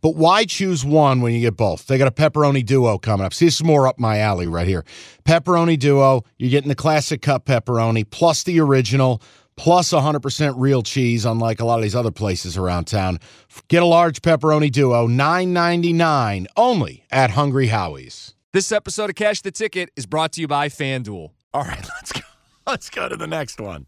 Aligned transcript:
But 0.00 0.16
why 0.16 0.44
choose 0.44 0.84
one 0.84 1.20
when 1.20 1.34
you 1.34 1.40
get 1.40 1.56
both? 1.56 1.86
They 1.86 1.98
got 1.98 2.08
a 2.08 2.12
pepperoni 2.12 2.64
duo 2.64 2.98
coming 2.98 3.26
up. 3.26 3.34
See, 3.34 3.46
this 3.46 3.56
is 3.56 3.64
more 3.64 3.86
up 3.86 3.98
my 3.98 4.18
alley 4.18 4.46
right 4.46 4.66
here. 4.66 4.84
Pepperoni 5.24 5.78
duo, 5.78 6.24
you're 6.38 6.50
getting 6.50 6.68
the 6.68 6.74
classic 6.74 7.22
cup 7.22 7.46
pepperoni 7.46 8.08
plus 8.08 8.42
the 8.42 8.60
original 8.60 9.22
plus 9.56 9.90
100% 9.92 10.54
real 10.56 10.82
cheese, 10.82 11.24
unlike 11.24 11.60
a 11.60 11.64
lot 11.64 11.78
of 11.78 11.82
these 11.82 11.96
other 11.96 12.12
places 12.12 12.56
around 12.56 12.86
town. 12.86 13.18
Get 13.66 13.82
a 13.82 13.86
large 13.86 14.22
pepperoni 14.22 14.70
duo, 14.70 15.08
$9.99 15.08 16.46
only 16.56 17.04
at 17.10 17.30
Hungry 17.30 17.66
Howie's. 17.66 18.34
This 18.52 18.72
episode 18.72 19.10
of 19.10 19.16
Cash 19.16 19.42
the 19.42 19.50
Ticket 19.50 19.90
is 19.96 20.06
brought 20.06 20.32
to 20.32 20.40
you 20.40 20.48
by 20.48 20.68
FanDuel. 20.68 21.32
All 21.52 21.64
right, 21.64 21.86
let's 21.96 22.12
go. 22.12 22.20
Let's 22.66 22.88
go 22.90 23.08
to 23.08 23.16
the 23.16 23.26
next 23.26 23.60
one. 23.60 23.86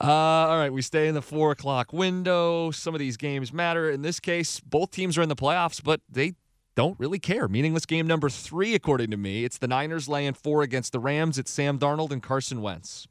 Uh, 0.00 0.06
all 0.06 0.58
right, 0.58 0.72
we 0.72 0.82
stay 0.82 1.08
in 1.08 1.14
the 1.14 1.22
four 1.22 1.52
o'clock 1.52 1.92
window. 1.92 2.70
Some 2.70 2.94
of 2.94 2.98
these 2.98 3.16
games 3.16 3.52
matter. 3.52 3.90
In 3.90 4.02
this 4.02 4.20
case, 4.20 4.60
both 4.60 4.90
teams 4.90 5.16
are 5.16 5.22
in 5.22 5.28
the 5.28 5.36
playoffs, 5.36 5.82
but 5.82 6.00
they 6.10 6.34
don't 6.74 6.98
really 7.00 7.18
care. 7.18 7.48
Meaningless 7.48 7.86
game 7.86 8.06
number 8.06 8.28
three, 8.28 8.74
according 8.74 9.10
to 9.10 9.16
me. 9.16 9.44
It's 9.44 9.56
the 9.56 9.68
Niners 9.68 10.08
laying 10.08 10.34
four 10.34 10.62
against 10.62 10.92
the 10.92 11.00
Rams. 11.00 11.38
It's 11.38 11.50
Sam 11.50 11.78
Darnold 11.78 12.10
and 12.10 12.22
Carson 12.22 12.60
Wentz. 12.60 13.08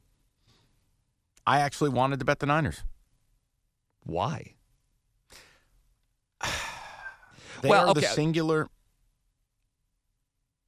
I 1.44 1.60
actually 1.60 1.90
wanted 1.90 2.20
to 2.20 2.24
bet 2.24 2.38
the 2.38 2.46
Niners. 2.46 2.84
Why? 4.04 4.54
they 7.62 7.68
Well, 7.68 7.86
are 7.86 7.90
okay. 7.90 8.00
the 8.02 8.06
singular. 8.06 8.68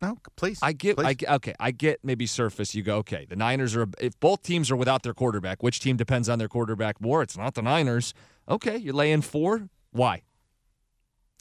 No, 0.00 0.16
please. 0.36 0.58
I 0.62 0.72
get, 0.72 0.96
please. 0.96 1.16
I 1.28 1.34
okay, 1.36 1.54
I 1.58 1.70
get 1.72 2.00
maybe 2.04 2.26
surface. 2.26 2.74
You 2.74 2.82
go, 2.84 2.98
okay, 2.98 3.26
the 3.28 3.34
Niners 3.36 3.74
are, 3.74 3.86
if 4.00 4.18
both 4.20 4.42
teams 4.42 4.70
are 4.70 4.76
without 4.76 5.02
their 5.02 5.14
quarterback, 5.14 5.62
which 5.62 5.80
team 5.80 5.96
depends 5.96 6.28
on 6.28 6.38
their 6.38 6.48
quarterback 6.48 7.00
more? 7.00 7.20
It's 7.22 7.36
not 7.36 7.54
the 7.54 7.62
Niners. 7.62 8.14
Okay, 8.48 8.76
you're 8.76 8.94
laying 8.94 9.22
four. 9.22 9.68
Why? 9.90 10.22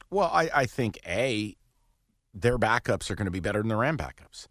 Well, 0.09 0.29
I, 0.33 0.49
I 0.53 0.65
think 0.65 0.99
a 1.05 1.55
their 2.33 2.57
backups 2.57 3.09
are 3.11 3.15
going 3.15 3.25
to 3.25 3.31
be 3.31 3.39
better 3.39 3.59
than 3.59 3.67
the 3.69 3.75
Ram 3.75 3.97
backups. 3.97 4.47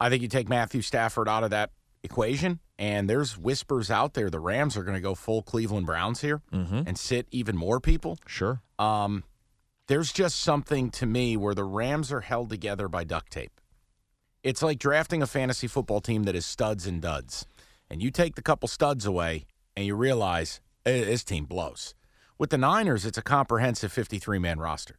I 0.00 0.08
think 0.08 0.22
you 0.22 0.28
take 0.28 0.48
Matthew 0.48 0.82
Stafford 0.82 1.28
out 1.28 1.44
of 1.44 1.50
that 1.50 1.70
equation, 2.02 2.60
and 2.78 3.08
there's 3.10 3.36
whispers 3.36 3.90
out 3.90 4.14
there 4.14 4.30
the 4.30 4.38
Rams 4.40 4.76
are 4.76 4.82
going 4.84 4.94
to 4.94 5.00
go 5.00 5.14
full 5.14 5.42
Cleveland 5.42 5.86
Browns 5.86 6.20
here 6.20 6.40
Mm-hmm. 6.52 6.82
and 6.86 6.98
sit 6.98 7.26
even 7.30 7.56
more 7.56 7.80
people. 7.80 8.18
Sure. 8.26 8.62
Um, 8.78 9.24
there's 9.88 10.12
just 10.12 10.38
something 10.40 10.90
to 10.90 11.06
me 11.06 11.36
where 11.36 11.54
the 11.54 11.64
Rams 11.64 12.12
are 12.12 12.20
held 12.20 12.50
together 12.50 12.88
by 12.88 13.04
duct 13.04 13.32
tape. 13.32 13.60
It's 14.42 14.62
like 14.62 14.78
drafting 14.78 15.22
a 15.22 15.26
fantasy 15.26 15.66
football 15.66 16.00
team 16.00 16.24
that 16.24 16.36
is 16.36 16.46
studs 16.46 16.86
and 16.86 17.00
duds, 17.02 17.46
and 17.90 18.02
you 18.02 18.10
take 18.10 18.34
the 18.36 18.42
couple 18.42 18.68
studs 18.68 19.06
away, 19.06 19.46
and 19.74 19.86
you 19.86 19.96
realize 19.96 20.60
"Eh, 20.84 21.04
this 21.04 21.24
team 21.24 21.46
blows. 21.46 21.94
With 22.38 22.50
the 22.50 22.58
Niners, 22.58 23.04
it's 23.06 23.18
a 23.18 23.22
comprehensive 23.22 23.90
53 23.90 24.38
man 24.38 24.60
roster. 24.60 24.98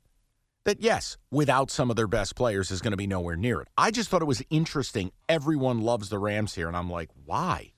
That, 0.65 0.81
yes, 0.81 1.17
without 1.31 1.71
some 1.71 1.89
of 1.89 1.95
their 1.95 2.07
best 2.07 2.35
players, 2.35 2.69
is 2.69 2.81
going 2.81 2.91
to 2.91 2.97
be 2.97 3.07
nowhere 3.07 3.37
near 3.37 3.61
it. 3.61 3.69
I 3.77 3.91
just 3.91 4.09
thought 4.09 4.21
it 4.21 4.25
was 4.25 4.43
interesting. 4.49 5.11
Everyone 5.29 5.81
loves 5.81 6.09
the 6.09 6.19
Rams 6.19 6.55
here, 6.55 6.67
and 6.67 6.75
I'm 6.75 6.89
like, 6.89 7.09
why? 7.25 7.73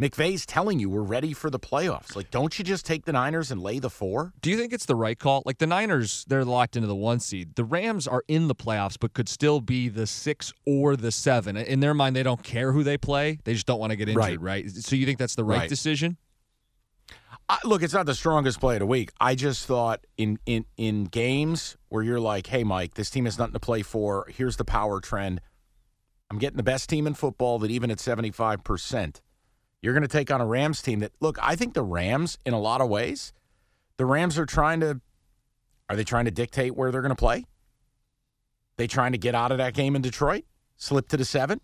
McVay's 0.00 0.44
telling 0.44 0.78
you 0.78 0.90
we're 0.90 1.00
ready 1.00 1.32
for 1.32 1.48
the 1.48 1.58
playoffs. 1.58 2.14
Like, 2.14 2.30
don't 2.30 2.58
you 2.58 2.64
just 2.64 2.84
take 2.84 3.06
the 3.06 3.12
Niners 3.12 3.50
and 3.50 3.62
lay 3.62 3.78
the 3.78 3.88
four? 3.88 4.34
Do 4.42 4.50
you 4.50 4.58
think 4.58 4.74
it's 4.74 4.84
the 4.84 4.94
right 4.94 5.18
call? 5.18 5.42
Like 5.46 5.56
the 5.56 5.66
Niners, 5.66 6.26
they're 6.28 6.44
locked 6.44 6.76
into 6.76 6.86
the 6.86 6.94
one 6.94 7.18
seed. 7.18 7.54
The 7.54 7.64
Rams 7.64 8.06
are 8.06 8.22
in 8.28 8.46
the 8.48 8.54
playoffs, 8.54 8.98
but 9.00 9.14
could 9.14 9.28
still 9.28 9.62
be 9.62 9.88
the 9.88 10.06
six 10.06 10.52
or 10.66 10.96
the 10.96 11.10
seven. 11.10 11.56
In 11.56 11.80
their 11.80 11.94
mind, 11.94 12.14
they 12.14 12.22
don't 12.22 12.42
care 12.42 12.72
who 12.72 12.82
they 12.82 12.98
play. 12.98 13.38
They 13.44 13.54
just 13.54 13.66
don't 13.66 13.80
want 13.80 13.90
to 13.92 13.96
get 13.96 14.08
injured, 14.10 14.22
Right. 14.42 14.64
right? 14.66 14.70
So 14.70 14.96
you 14.96 15.06
think 15.06 15.18
that's 15.18 15.34
the 15.34 15.44
right, 15.44 15.60
Right. 15.60 15.68
decision? 15.68 16.18
I, 17.48 17.58
look, 17.64 17.82
it's 17.82 17.94
not 17.94 18.04
the 18.04 18.14
strongest 18.14 18.60
play 18.60 18.74
of 18.74 18.80
the 18.80 18.86
week. 18.86 19.12
I 19.18 19.34
just 19.34 19.64
thought 19.66 20.04
in 20.18 20.38
in 20.44 20.66
in 20.76 21.04
games 21.04 21.76
where 21.88 22.02
you're 22.02 22.20
like, 22.20 22.48
"Hey, 22.48 22.64
Mike, 22.64 22.94
this 22.94 23.08
team 23.08 23.24
has 23.24 23.38
nothing 23.38 23.52
to 23.54 23.60
play 23.60 23.80
for. 23.82 24.26
Here's 24.28 24.56
the 24.56 24.64
power 24.64 25.00
trend. 25.00 25.40
I'm 26.28 26.38
getting 26.38 26.56
the 26.56 26.64
best 26.64 26.90
team 26.90 27.06
in 27.06 27.14
football 27.14 27.58
that 27.60 27.70
even 27.70 27.90
at 27.92 28.00
75 28.00 28.64
percent, 28.64 29.22
you're 29.82 29.92
going 29.92 30.02
to 30.02 30.08
take 30.08 30.30
on 30.30 30.40
a 30.40 30.46
Rams 30.46 30.82
team 30.82 31.00
that 31.00 31.12
look. 31.20 31.38
I 31.40 31.56
think 31.56 31.74
the 31.74 31.82
Rams, 31.82 32.38
in 32.44 32.54
a 32.54 32.60
lot 32.60 32.80
of 32.80 32.88
ways, 32.88 33.32
the 33.96 34.06
Rams 34.06 34.38
are 34.38 34.46
trying 34.46 34.80
to. 34.80 35.00
Are 35.88 35.94
they 35.94 36.04
trying 36.04 36.24
to 36.24 36.32
dictate 36.32 36.74
where 36.74 36.90
they're 36.90 37.02
going 37.02 37.10
to 37.10 37.14
play? 37.14 37.44
They 38.76 38.86
trying 38.86 39.12
to 39.12 39.18
get 39.18 39.34
out 39.34 39.52
of 39.52 39.58
that 39.58 39.72
game 39.74 39.94
in 39.94 40.02
Detroit, 40.02 40.44
slip 40.76 41.08
to 41.08 41.16
the 41.16 41.24
seven. 41.24 41.60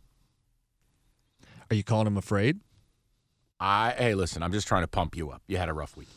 Are 1.71 1.75
you 1.75 1.83
calling 1.83 2.05
them 2.05 2.17
afraid? 2.17 2.61
I 3.59 3.95
hey, 3.97 4.15
listen, 4.15 4.43
I'm 4.43 4.53
just 4.53 4.69
trying 4.69 4.83
to 4.83 4.89
pump 4.89 5.17
you 5.17 5.31
up. 5.31 5.43
You 5.47 5.57
had 5.57 5.69
a 5.69 5.73
rough 5.73 5.97
week. 5.97 6.09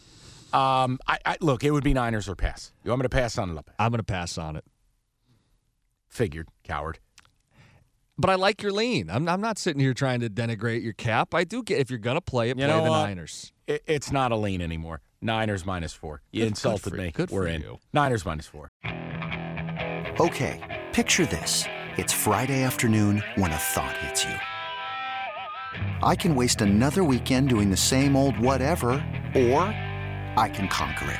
Um, 0.53 0.99
I, 1.07 1.17
I 1.25 1.37
look, 1.41 1.63
it 1.63 1.71
would 1.71 1.83
be 1.83 1.93
Niners 1.93 2.29
or 2.29 2.35
pass. 2.35 2.71
You 2.83 2.91
want 2.91 3.01
me 3.01 3.03
to 3.03 3.09
pass 3.09 3.37
on 3.37 3.49
it? 3.49 3.65
I'm 3.77 3.91
going 3.91 3.99
to 3.99 4.03
pass 4.03 4.37
on 4.37 4.55
it. 4.55 4.63
Figured, 6.07 6.47
coward. 6.63 6.99
But 8.17 8.29
I 8.29 8.35
like 8.35 8.61
your 8.63 8.71
lean. 8.71 9.09
I'm, 9.09 9.27
I'm 9.27 9.41
not 9.41 9.57
sitting 9.57 9.79
here 9.81 9.93
trying 9.93 10.21
to 10.21 10.29
denigrate 10.29 10.83
your 10.83 10.93
cap. 10.93 11.33
I 11.33 11.43
do 11.43 11.61
get 11.63 11.79
if 11.79 11.89
you're 11.89 11.99
going 11.99 12.15
to 12.15 12.21
play 12.21 12.45
it, 12.49 12.57
You 12.57 12.65
play 12.65 12.67
know 12.67 12.83
the 12.83 12.89
what? 12.89 13.03
Niners. 13.07 13.51
It, 13.67 13.83
it's 13.87 14.11
not 14.11 14.31
a 14.31 14.37
lean 14.37 14.61
anymore. 14.61 15.01
Niners 15.21 15.65
minus 15.65 15.91
four. 15.93 16.21
You 16.31 16.41
Good- 16.41 16.45
good 16.45 16.49
insulted 16.51 16.89
for- 16.91 16.95
me. 16.95 17.11
good 17.11 17.29
We're 17.29 17.43
for 17.43 17.47
in. 17.49 17.61
you. 17.61 17.79
Niners 17.93 18.25
minus 18.25 18.47
four. 18.47 18.69
Okay, 20.19 20.61
picture 20.93 21.25
this. 21.25 21.65
It's 21.97 22.13
Friday 22.13 22.63
afternoon 22.63 23.21
when 23.35 23.51
a 23.51 23.57
thought 23.57 23.95
hits 23.97 24.23
you. 24.23 24.35
I 26.01 26.15
can 26.15 26.35
waste 26.35 26.61
another 26.61 27.03
weekend 27.03 27.49
doing 27.49 27.69
the 27.69 27.75
same 27.77 28.15
old 28.15 28.37
whatever, 28.39 28.91
or 29.35 29.61
I 30.37 30.49
can 30.53 30.67
conquer 30.69 31.11
it. 31.11 31.19